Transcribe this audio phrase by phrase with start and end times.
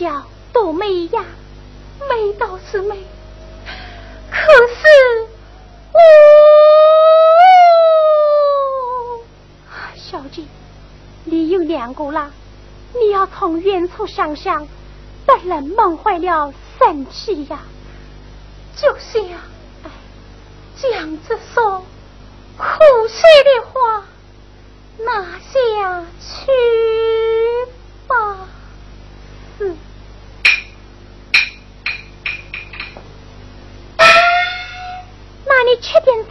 [0.00, 1.22] 叫多美呀，
[2.08, 2.96] 美倒是美，
[4.30, 5.28] 可是
[5.92, 5.98] 我，
[9.94, 10.44] 小姐，
[11.24, 12.30] 你有两个啦，
[12.94, 14.66] 你要从远处想想，
[15.26, 17.60] 不能梦坏了神气呀。
[18.76, 19.22] 就像，
[19.84, 19.90] 哎，
[20.78, 21.84] 讲着说
[22.56, 22.64] 苦
[23.06, 24.04] 涩的话。
[25.02, 26.52] 拿下去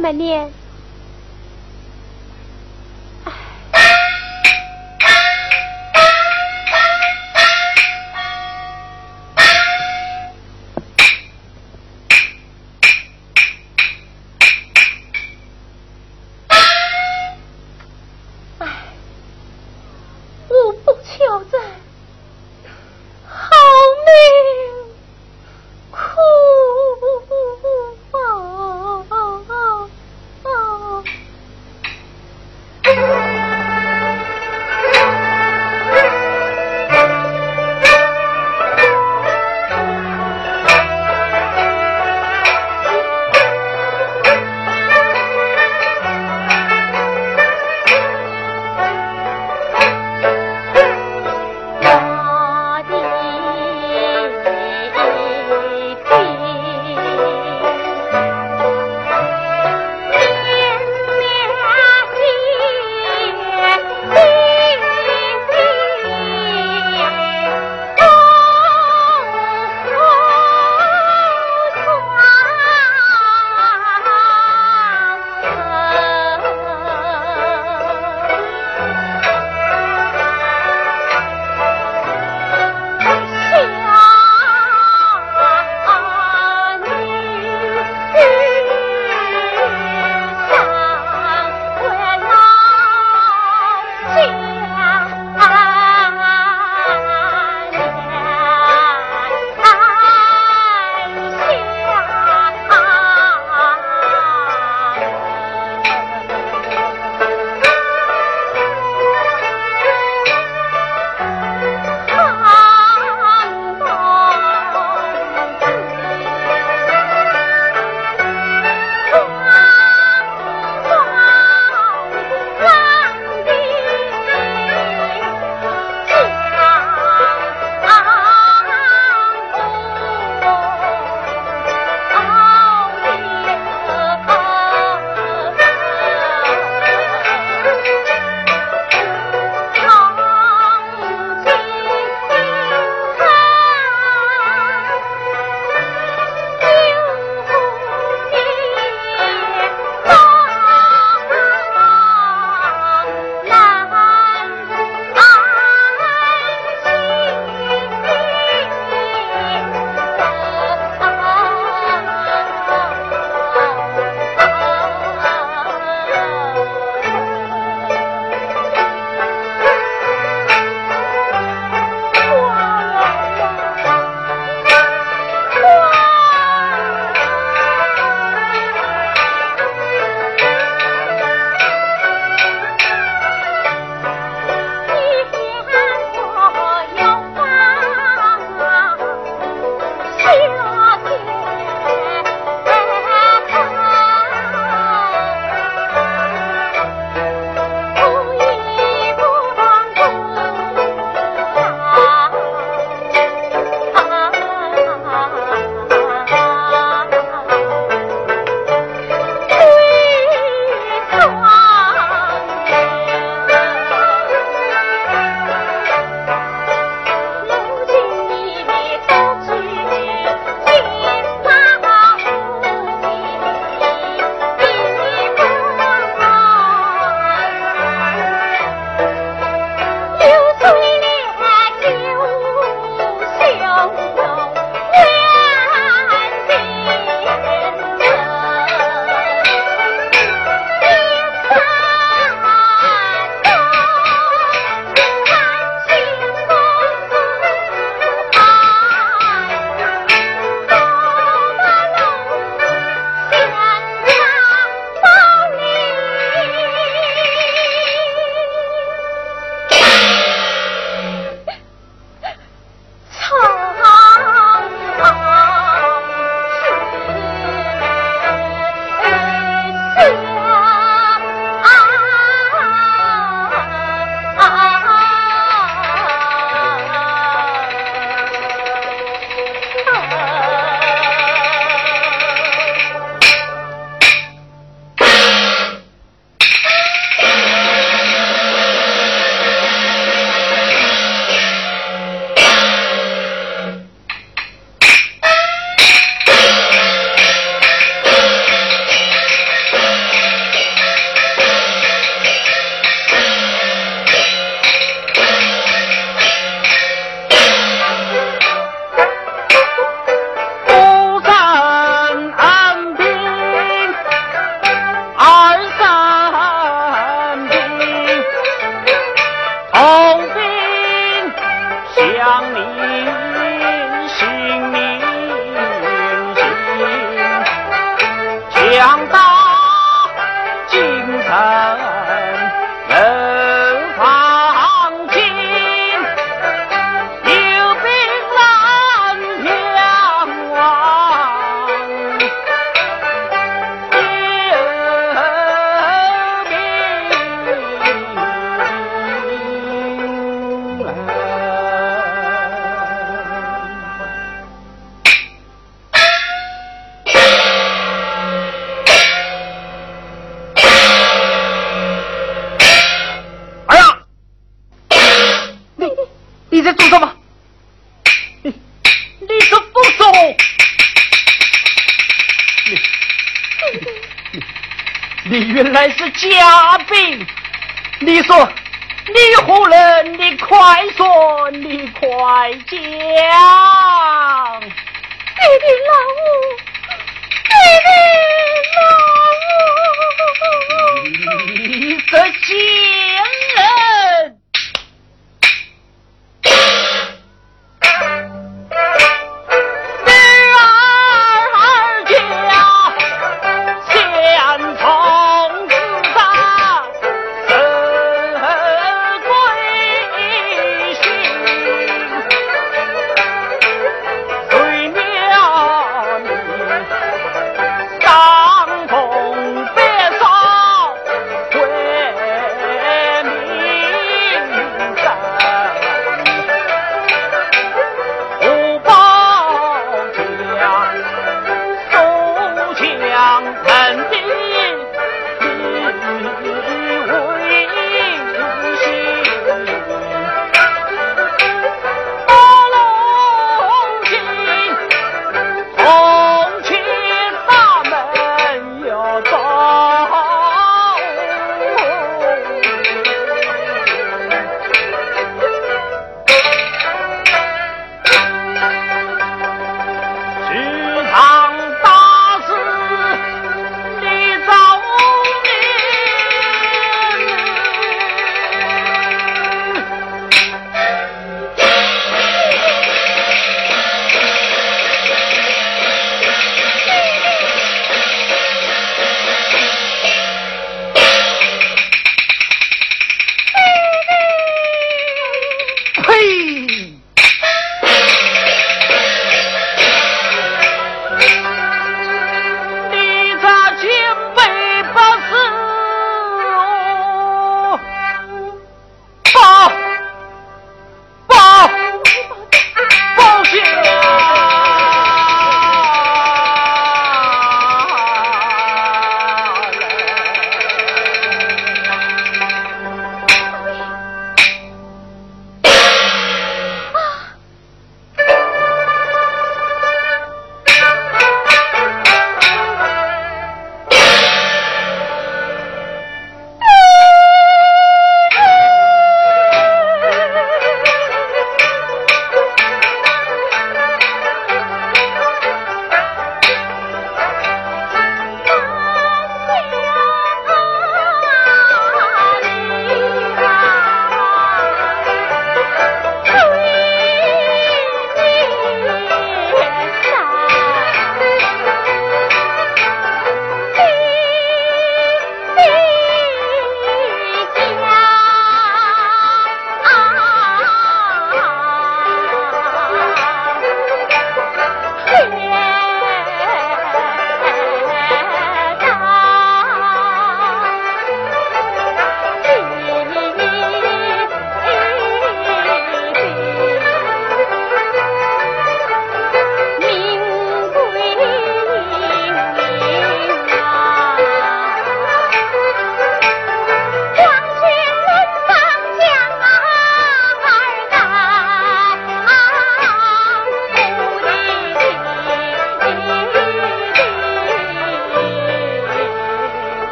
[0.00, 0.59] 么念？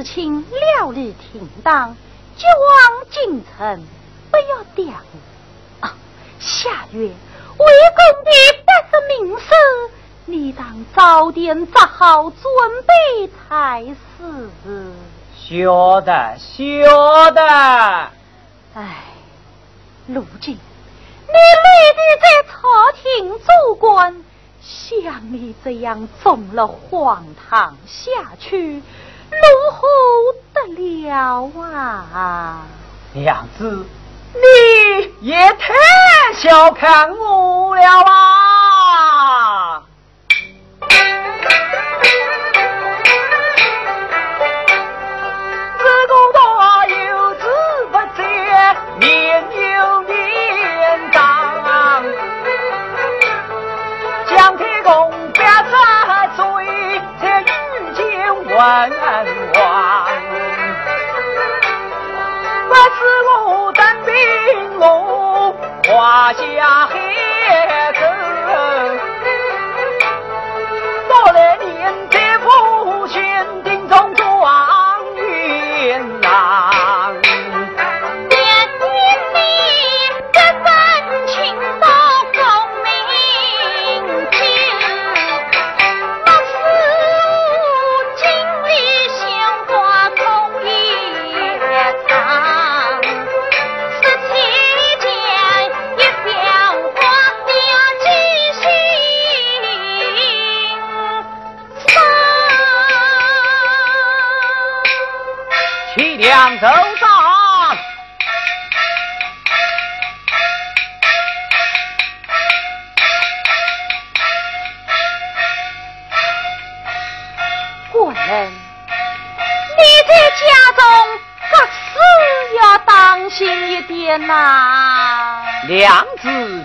[0.00, 0.40] 事情
[0.78, 1.94] 了理停当，
[2.34, 3.84] 就往京城，
[4.30, 5.84] 不要耽误。
[5.84, 5.94] 啊，
[6.38, 8.30] 下月为公的
[8.64, 9.44] 百十名士，
[10.24, 12.40] 你当早点扎好准
[12.86, 14.90] 备才是。
[15.36, 17.42] 晓得，晓得。
[18.72, 19.04] 哎，
[20.06, 22.58] 如今你累的在朝
[23.02, 24.24] 廷做官，
[24.62, 28.82] 像你这样中了荒唐下去，
[29.30, 29.88] 如何
[30.52, 30.60] 得
[31.06, 32.62] 了啊？
[33.12, 33.86] 娘子，
[34.34, 35.74] 你也太
[36.34, 39.82] 小看我了啊！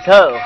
[0.06, 0.45] 子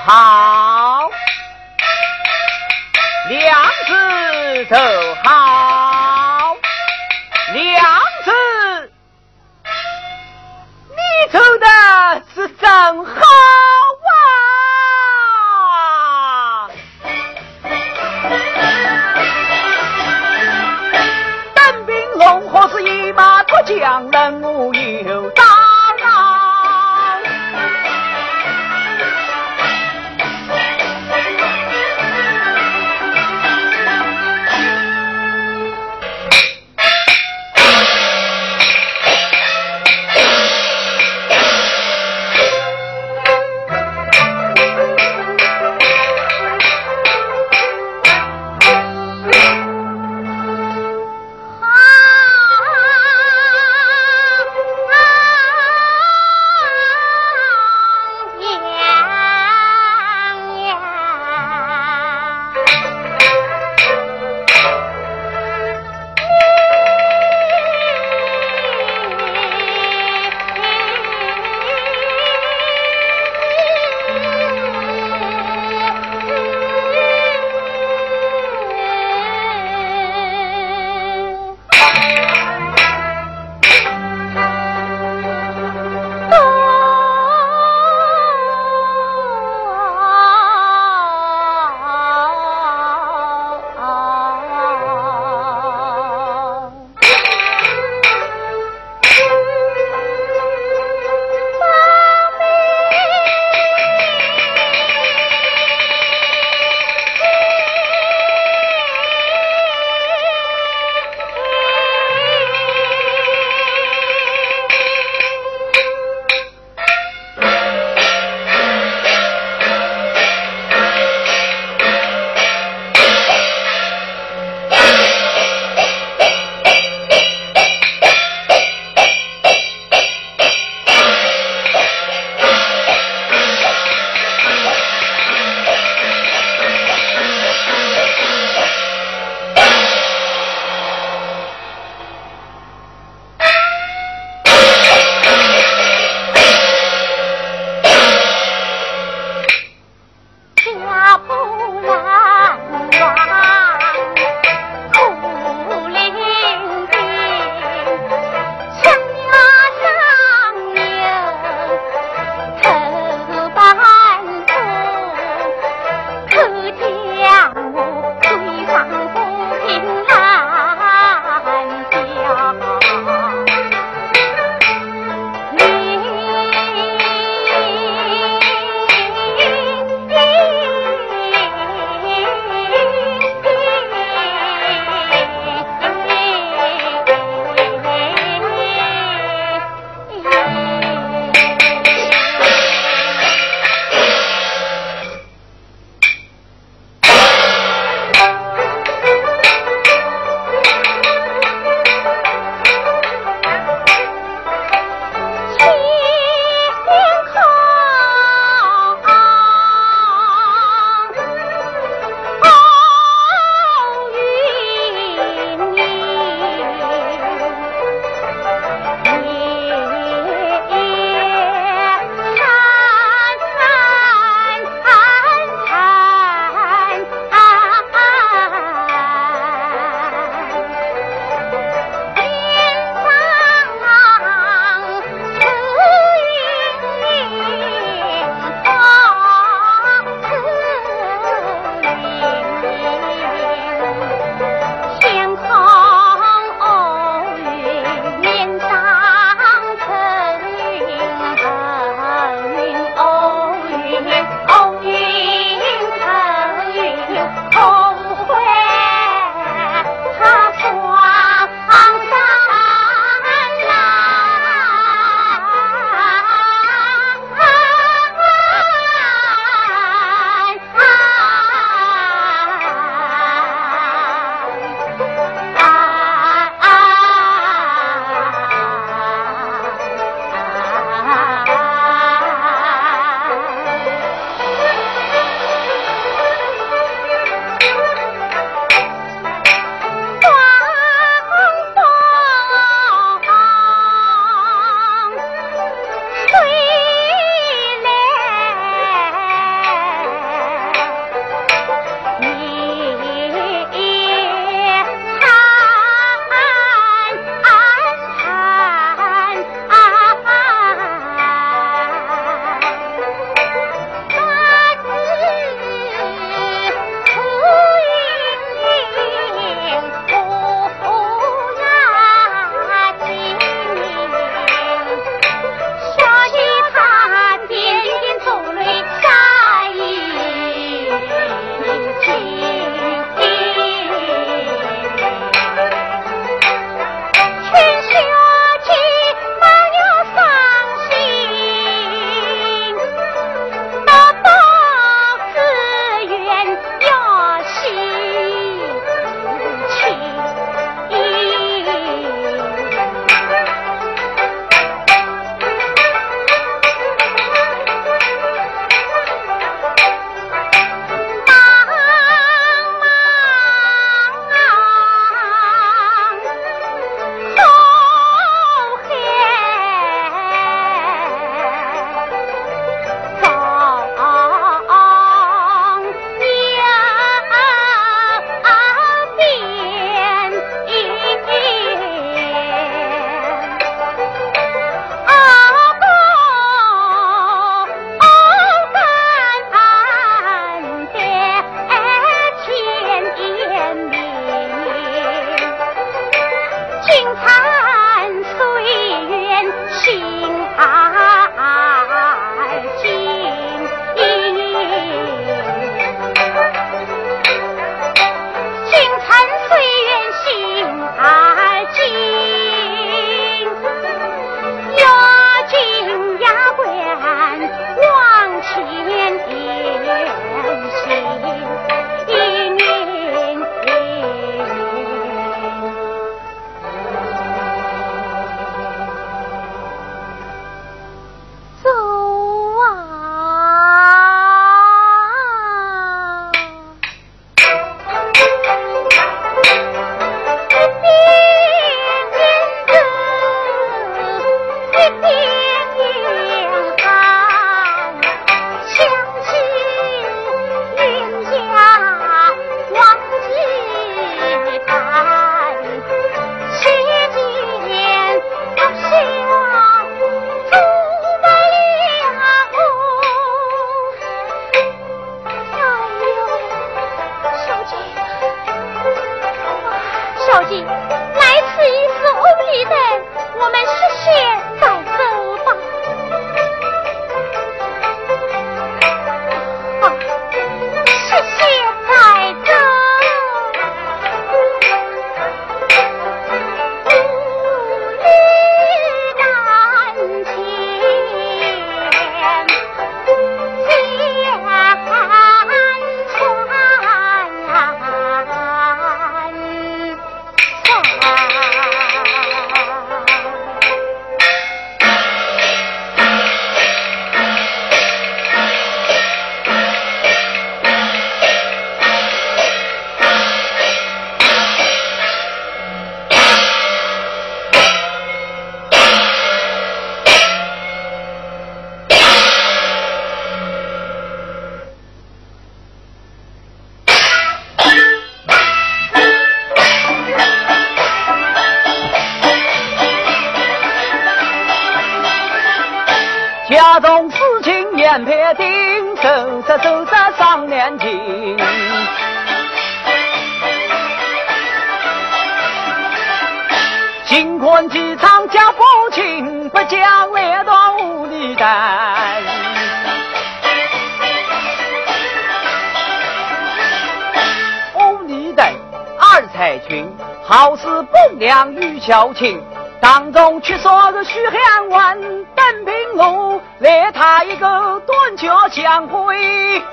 [560.29, 562.39] 好似本娘与孝亲，
[562.79, 569.17] 当中却说是徐汉文、邓平路，来他一个断桥相会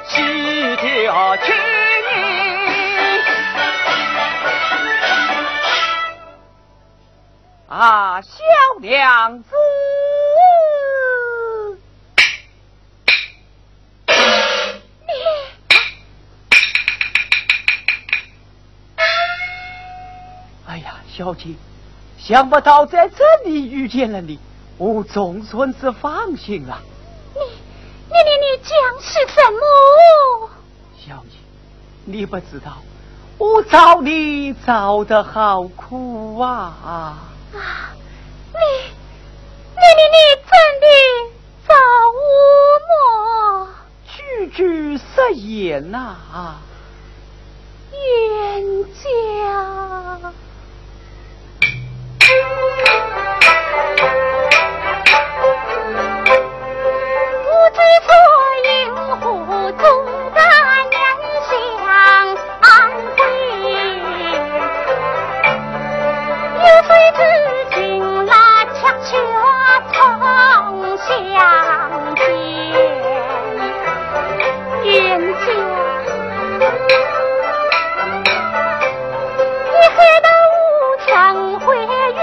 [0.08, 1.54] 西条情。
[7.68, 8.42] 啊，小
[8.80, 9.50] 娘子，
[21.16, 21.54] 小姐，
[22.18, 24.38] 想不到在这里遇见了你，
[24.76, 26.78] 我总算是放心了。
[27.34, 30.50] 你，你，你，你讲是什么？
[30.94, 31.38] 小姐，
[32.04, 32.82] 你不知道，
[33.38, 36.74] 我找你找的好苦啊！
[37.54, 37.94] 啊！
[38.52, 38.58] 你、
[39.72, 40.52] 你、你、你真
[40.82, 40.86] 的
[41.66, 41.72] 找
[42.12, 42.20] 我
[42.90, 43.68] 么？
[44.06, 46.14] 句句实言呐！
[47.90, 50.32] 冤家。
[52.18, 52.24] 不
[57.72, 58.08] 知错
[58.64, 58.68] 应
[59.20, 59.24] 何
[59.72, 59.80] 终？
[60.34, 60.38] 怎
[60.90, 60.94] 两
[62.62, 62.64] 相
[63.16, 63.18] 会？
[66.58, 66.64] 有
[67.16, 67.20] 知
[67.74, 67.74] 情
[68.26, 68.30] 来
[68.74, 69.08] 相见？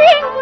[0.03, 0.32] 心。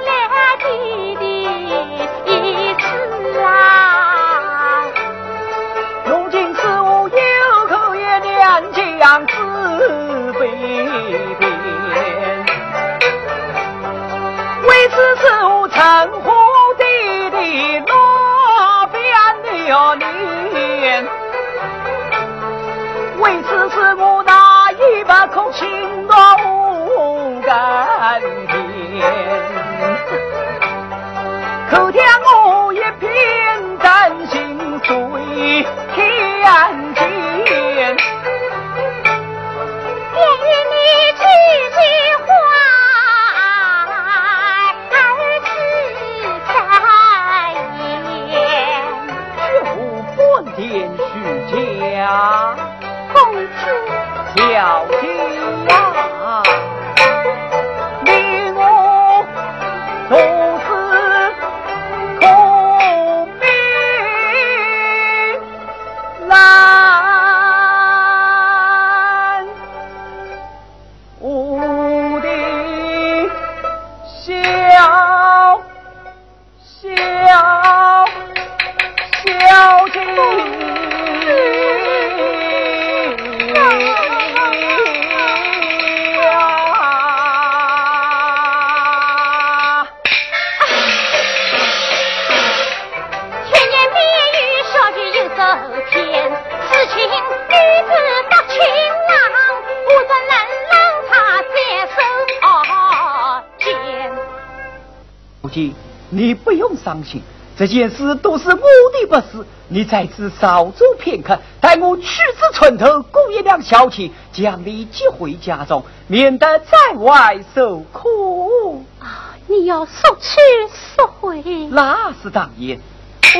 [107.62, 114.02] 这件事都是我的不是，你在此稍坐片刻，待我取至村头雇一辆小车，
[114.34, 118.84] 将你接回家中，免得在外受苦。
[119.00, 120.39] 啊，你要速去
[120.74, 122.80] 速回，那是当然。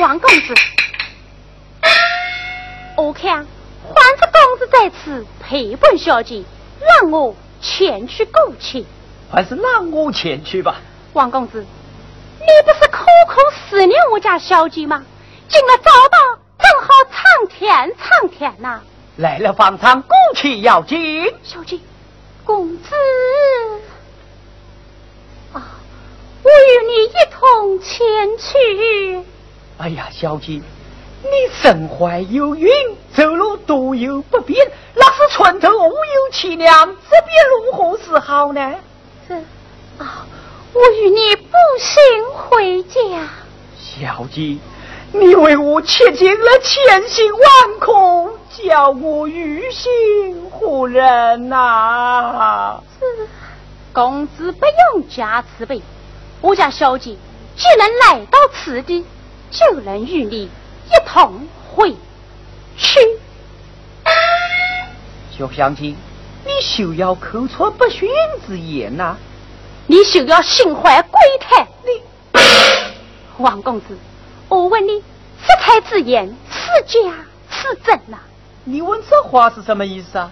[0.00, 0.54] 王公子，
[2.96, 3.44] 我看
[3.92, 6.44] 还是公子在此陪伴小姐，
[6.78, 8.84] 让我前去购钱。
[9.32, 10.76] 还是让我前去吧，
[11.12, 11.66] 王公子。
[12.38, 13.40] 你不是苦苦
[13.72, 15.02] 思念我家小姐吗？
[15.48, 16.18] 进了早到，
[16.58, 18.82] 正好苍天苍天呐！
[19.16, 21.32] 来了方长，过去要紧。
[21.42, 21.80] 小姐，
[22.44, 22.94] 公子
[25.54, 25.64] 啊，
[26.42, 29.24] 我与你一同前去。
[29.78, 30.60] 哎呀，小姐，
[31.22, 31.30] 你
[31.62, 32.70] 身怀有孕，
[33.16, 38.74] 走路多有不便，那是村头无有凄凉，这边如何是好呢？
[39.26, 39.34] 这
[39.96, 40.26] 啊。
[40.74, 43.28] 我与你步行回家，
[44.00, 44.56] 小姐，
[45.12, 47.40] 你为我切尽了千辛万
[47.78, 52.80] 苦，叫我于心何忍呐？
[53.92, 55.82] 公子不用加慈悲，
[56.40, 57.16] 我家小姐
[57.54, 59.04] 既能来到此地，
[59.50, 61.94] 就能与你一同回
[62.78, 62.98] 去。
[65.36, 65.96] 小乡亲，
[66.46, 68.08] 你休要口出不逊
[68.46, 69.16] 之言呐！
[69.86, 71.66] 你休要心怀鬼胎！
[71.84, 72.02] 你，
[73.42, 73.98] 王公子，
[74.48, 77.12] 我问你，色彩之言是假
[77.50, 78.18] 是真呐？
[78.64, 80.30] 你问这话是什么意思啊？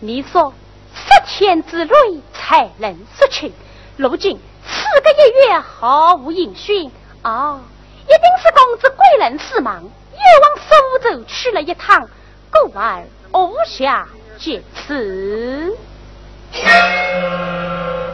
[0.00, 0.52] 你说
[0.94, 1.94] 十天之内
[2.32, 3.52] 才能说清，
[3.96, 6.90] 如今四个一月毫无音讯，
[7.22, 7.60] 哦，
[8.04, 9.88] 一定是公子贵人事忙，又
[10.42, 10.70] 往苏
[11.10, 12.08] 州去了一趟，
[12.50, 14.04] 故而无暇
[14.38, 15.76] 见此。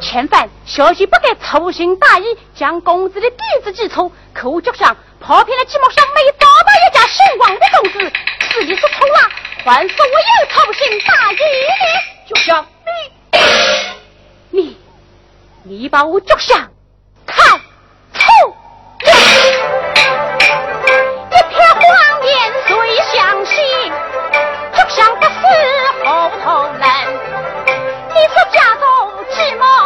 [0.00, 8.12] 前番小姐不该粗心大意，将公子的地址记错，可脚上跑偏了寂寞上，没找到一家姓王的公子，
[8.50, 9.30] 是你说错了，
[9.64, 11.40] 还是我又粗心大意呢？
[12.28, 12.66] 就像
[14.50, 14.76] 你，你，
[15.64, 16.70] 你把我脚上
[17.26, 17.60] 看
[18.12, 18.22] 错
[19.04, 19.12] 了，
[21.30, 21.80] 一片谎
[22.24, 22.70] 言谁
[23.14, 23.56] 相信？
[24.74, 25.30] 脚上不是
[26.04, 26.82] 后头人，
[28.08, 28.84] 你说家中
[29.30, 29.85] 寂寞。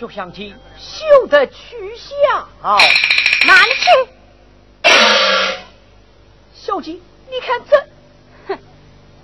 [0.00, 4.88] 就想起休得取笑，哪里去？
[6.54, 7.76] 小姐，你看这，
[8.48, 8.58] 哼，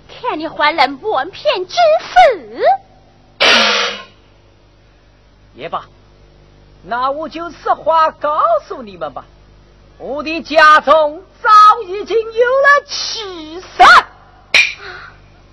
[0.07, 2.63] 看你还能瞒骗之事。
[5.55, 5.85] 也罢，
[6.83, 9.25] 那我就实话告诉你们吧。
[9.97, 11.49] 我的家中早
[11.87, 13.67] 已经有了妻室。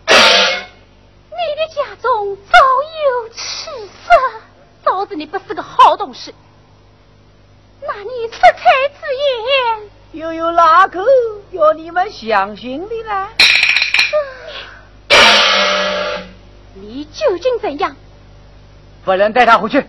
[0.07, 2.59] 你的家中早
[3.07, 4.11] 有妻室，
[4.85, 6.35] 早知你不是个好东西。
[7.81, 9.01] 那你色彩之
[10.13, 11.05] 言，又有哪个
[11.51, 13.29] 要你们相信的呢？
[16.75, 17.97] 你究竟怎样？
[19.05, 19.87] 不能带他回去。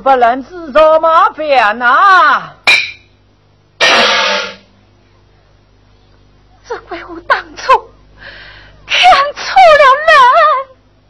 [0.00, 2.54] 不能自找麻烦呐！
[6.66, 7.90] 这怪我当初
[8.86, 8.98] 看
[9.34, 10.14] 错了人，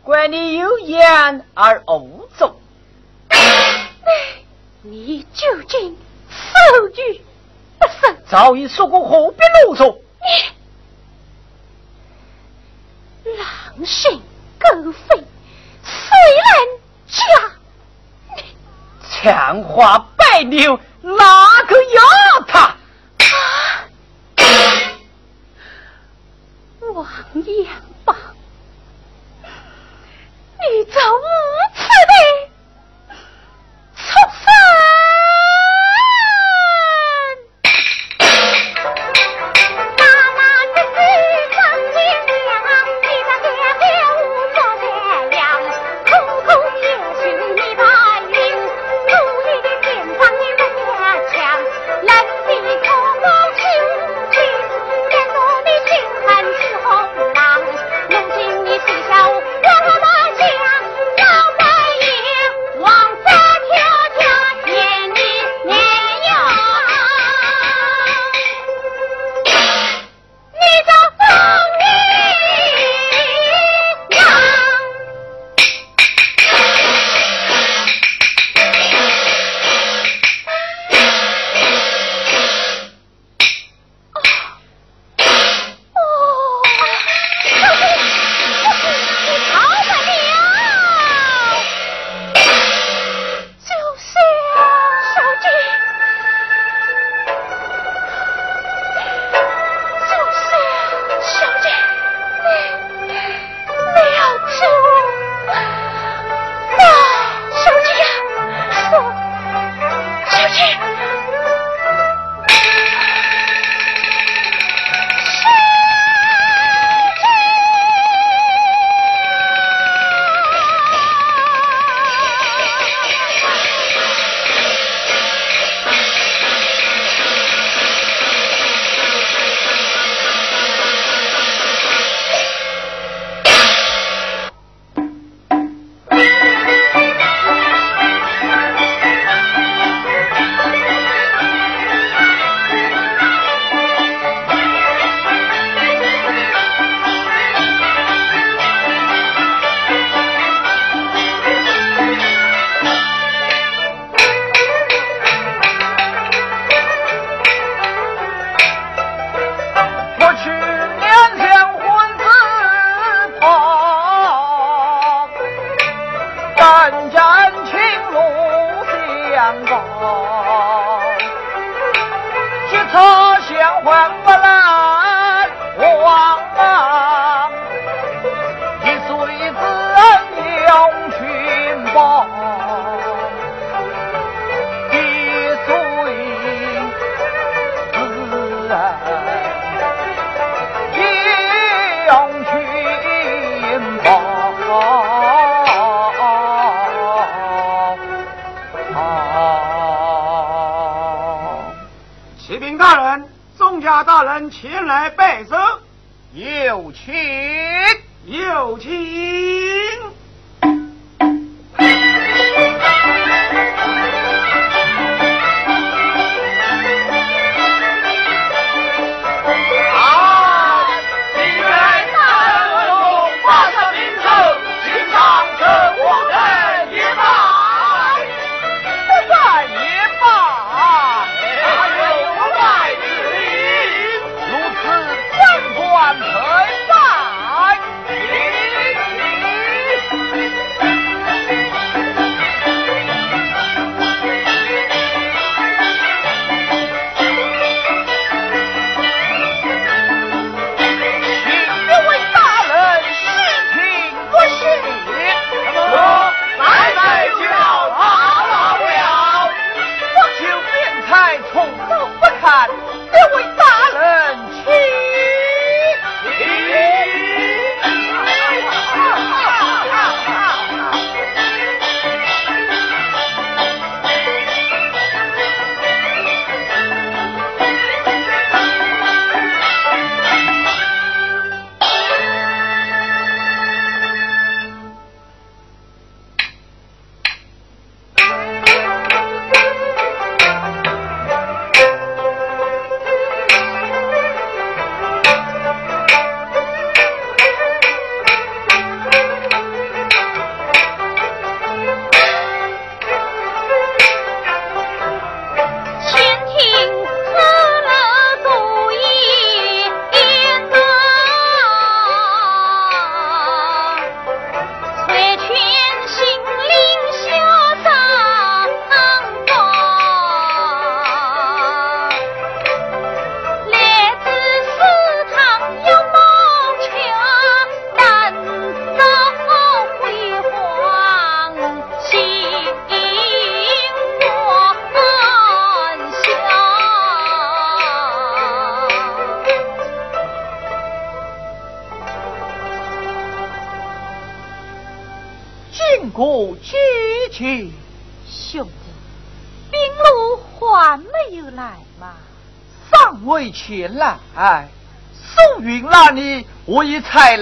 [0.03, 2.57] 怪你有眼而无中。
[4.83, 5.97] 你究竟
[6.29, 7.21] 受与
[7.79, 8.13] 不受？
[8.27, 9.99] 早已说过，何必啰嗦？
[13.25, 14.23] 你狼心
[14.59, 15.17] 狗肺，
[15.85, 16.11] 谁
[16.41, 17.23] 人家？
[19.51, 21.17] 杨花白柳哪
[21.67, 22.20] 个有？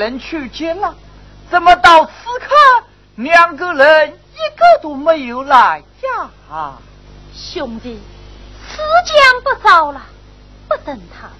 [0.09, 0.94] 已才能去见了，
[1.50, 2.84] 怎么到此刻
[3.16, 6.74] 两个人一个都没有来呀？
[7.34, 8.00] 兄弟，
[8.68, 10.00] 时间不早了，
[10.66, 11.32] 不等他们，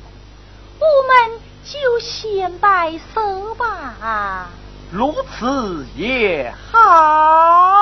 [0.79, 0.87] 我
[1.31, 4.49] 们就先摆手吧。
[4.91, 7.78] 如此也好。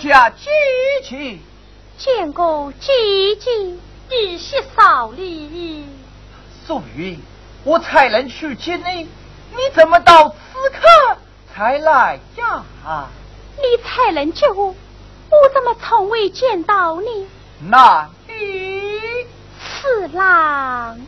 [0.00, 0.50] 家姐
[1.04, 1.38] 姐，
[2.00, 2.90] 见过姐
[3.38, 3.50] 姐，
[4.08, 5.84] 一些少礼。
[6.66, 7.20] 素云，
[7.62, 9.02] 我才能去见你，
[9.50, 10.34] 你怎么到此
[10.70, 11.18] 刻
[11.52, 12.64] 才来呀？
[13.58, 17.28] 你才能救我，我怎么从未见到你？
[17.68, 19.26] 那你
[19.60, 20.98] 四郎啊！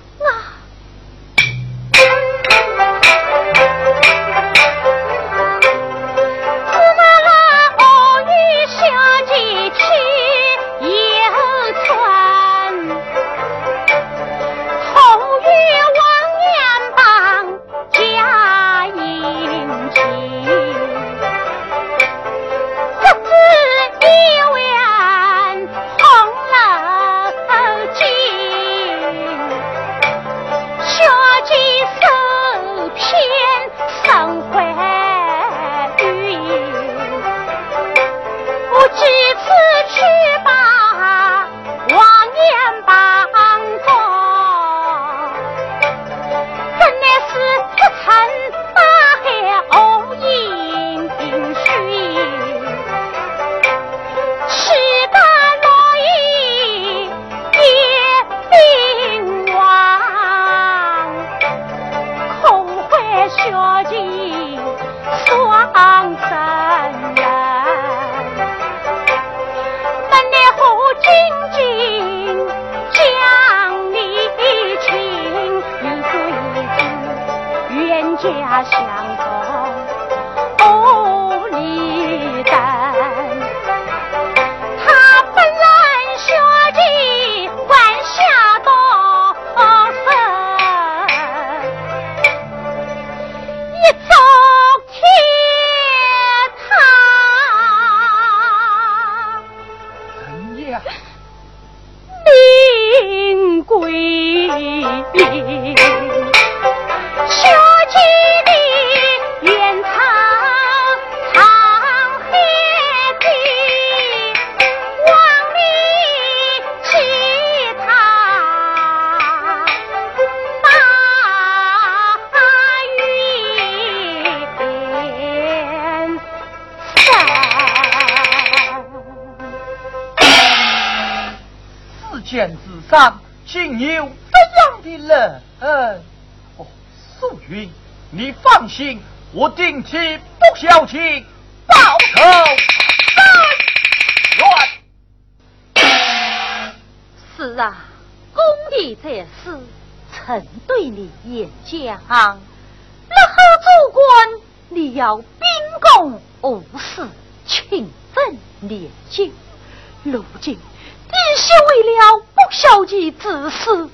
[162.62, 163.88] 了不孝悌之事，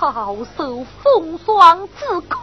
[0.00, 2.38] 饱受风霜之苦，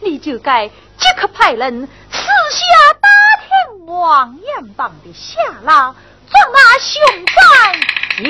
[0.00, 2.66] 你就该即刻派人私下
[3.00, 3.08] 打
[3.38, 5.94] 听王延邦的下落，
[6.28, 7.00] 捉拿凶
[7.34, 7.38] 犯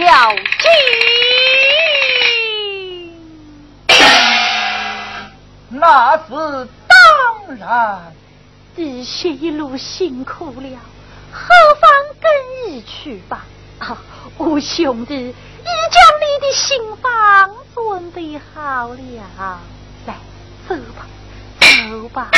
[0.02, 0.44] 要紧。
[5.70, 8.12] 那是当然。
[8.76, 10.68] 弟兄一路辛苦了，
[11.30, 11.90] 何妨
[12.20, 12.28] 跟
[12.74, 13.44] 一去吧？
[13.78, 13.96] 啊，
[14.36, 15.32] 我兄弟已将
[15.62, 16.03] 你的
[16.54, 19.58] 新房准备好了，
[20.06, 20.14] 来，
[20.68, 21.04] 走吧，
[21.58, 22.30] 走吧。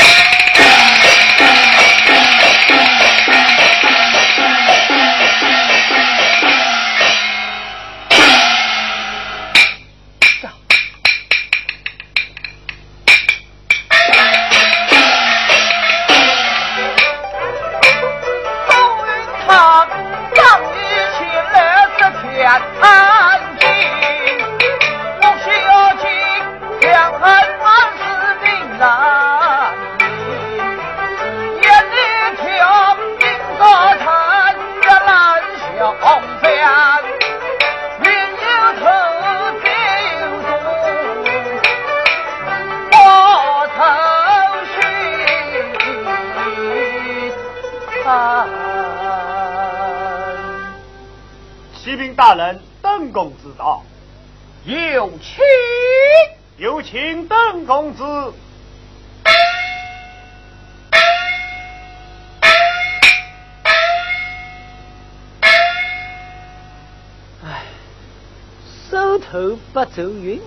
[68.89, 70.41] 手头不走运，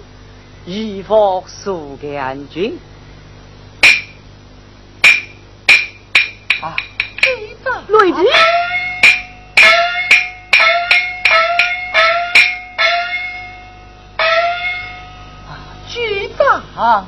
[0.65, 2.79] 衣服输给安君。
[6.61, 6.75] 啊，
[7.21, 8.19] 队长，雷子。
[16.77, 17.05] 啊！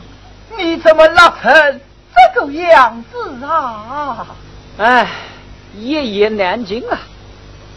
[0.58, 1.80] 你怎么拉成
[2.14, 4.28] 这个样子啊？
[4.78, 5.08] 哎，
[5.74, 7.00] 一言难尽啊！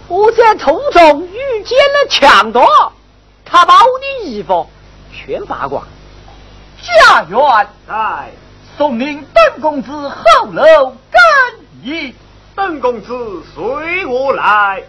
[0.09, 2.93] 我在途中遇见了强盗，
[3.55, 4.69] 他把我的衣服
[5.13, 5.87] 全扒光。
[6.83, 8.33] 家园在，
[8.77, 11.23] 送您邓公子后楼干
[11.85, 12.13] 衣。
[12.57, 14.83] 邓公子随我来。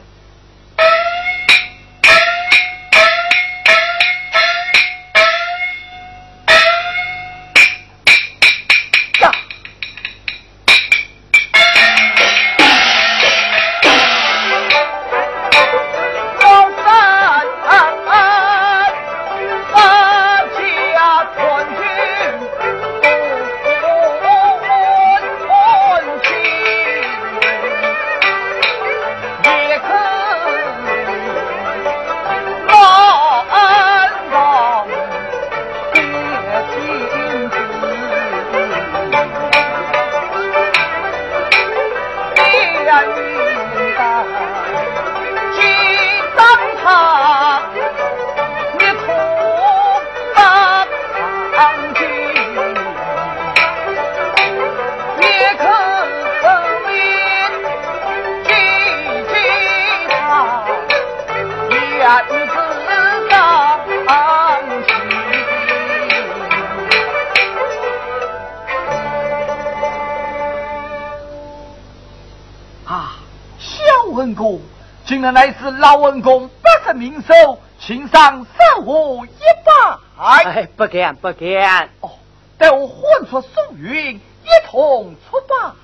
[75.31, 79.29] 乃是老文公八十名手，请上赏我一
[79.63, 79.97] 拜。
[80.17, 81.89] 哎，不敢不敢。
[82.01, 82.11] 哦，
[82.57, 85.37] 待我唤出宋云一同出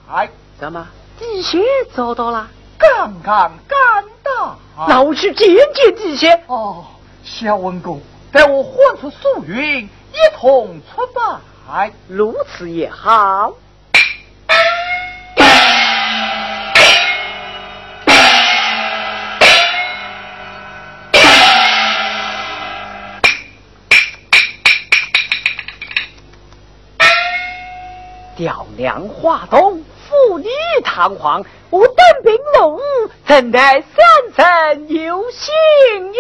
[0.08, 0.30] 拜。
[0.60, 0.88] 怎么，
[1.20, 1.62] 地仙
[1.95, 2.47] 找到了？
[2.78, 4.58] 刚刚赶到。
[4.88, 6.43] 那我去见见地仙。
[6.47, 6.84] 哦，
[7.24, 11.91] 小文公，待我唤出宋云一同出拜。
[12.08, 13.54] 如此也好。
[28.42, 30.50] 雕梁画栋，富丽
[30.84, 32.80] 堂皇，我登兵入伍，
[33.28, 33.94] 怎奈三
[34.36, 35.54] 生有幸
[36.12, 36.20] 也。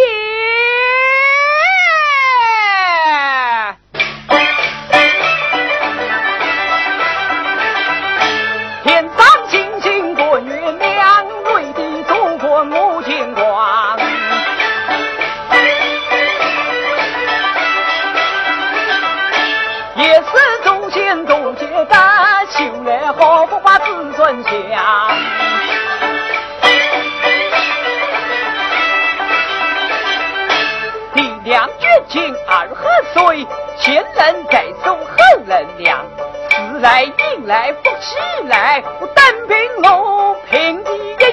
[33.13, 33.47] 二何岁？
[33.77, 36.05] 先人在手后人量。
[36.49, 41.31] 时来运来福气来，我单凭我凭地一跃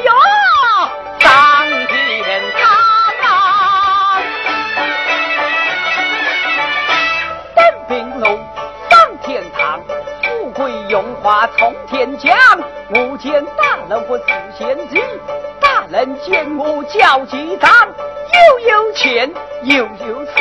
[1.21, 2.59] 上天堂。
[7.55, 8.27] 单凭我
[8.89, 9.81] 上天堂，
[10.23, 12.37] 富贵荣华从天降。
[12.91, 14.25] 我见大人不是
[14.57, 15.03] 贤弟，
[15.61, 17.71] 大人见我叫几丈，
[18.33, 19.31] 又有钱
[19.63, 20.33] 又有势，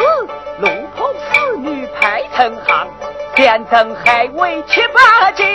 [0.59, 2.88] 龙婆侍女排成行。
[3.36, 5.45] 天生海味七八斤，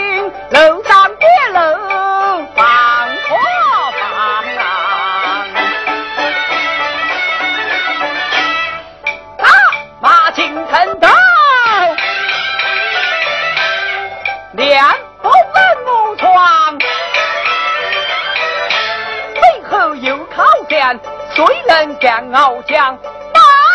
[0.50, 2.64] 楼上别楼放
[3.28, 3.36] 火
[4.00, 4.08] 放
[4.58, 5.44] 啊！
[9.38, 9.46] 打
[10.00, 11.08] 马进城道，
[14.52, 16.78] 两不分木床，
[19.34, 19.40] 背
[19.70, 20.98] 后有靠山，
[21.34, 22.98] 谁能干傲将？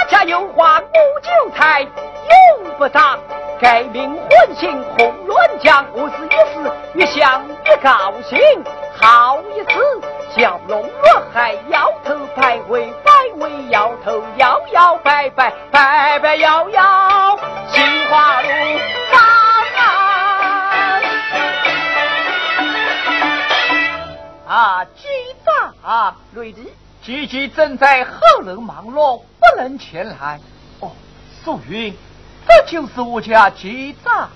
[0.10, 1.90] 家有话五九才用
[2.78, 3.20] 不着。
[3.60, 8.38] 改名换姓红鸾江，我是一时越想越高兴。
[8.96, 10.02] 好一次
[10.36, 17.38] 小龙落海，摇头摆尾，摆尾摇头，摇摇摆摆，摆摆摇摇，
[17.72, 18.50] 心花怒
[19.12, 19.20] 放
[19.76, 19.84] 啊！
[24.48, 25.08] 啊，局
[25.44, 26.72] 长，瑞弟，
[27.08, 30.42] 姐姐正在后楼忙碌，不能前来。
[30.82, 30.92] 哦，
[31.42, 31.98] 素云。
[32.46, 34.30] 这就是我家局长，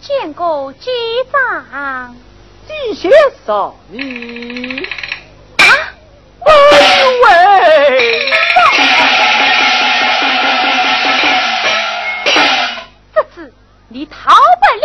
[0.00, 0.92] 见过局
[1.32, 2.14] 长，
[2.68, 3.10] 地先
[3.44, 4.86] 生你
[5.56, 5.66] 啊，
[6.44, 6.52] 哎
[7.00, 8.30] 呦喂，
[13.12, 13.52] 这次
[13.88, 14.84] 你逃不了。